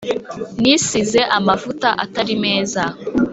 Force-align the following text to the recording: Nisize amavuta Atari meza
Nisize 0.61 1.21
amavuta 1.37 1.87
Atari 2.03 2.33
meza 2.43 2.83